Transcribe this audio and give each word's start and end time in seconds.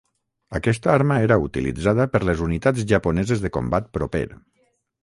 Aquesta 0.59 0.89
arma 0.93 1.17
era 1.25 1.37
utilitzada 1.43 2.09
per 2.15 2.23
les 2.31 2.43
Unitats 2.47 2.89
Japoneses 2.95 3.47
de 3.47 3.57
Combat 3.61 3.97
Proper. 4.01 4.27